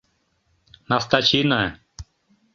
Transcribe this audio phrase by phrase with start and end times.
[0.95, 1.61] Настачина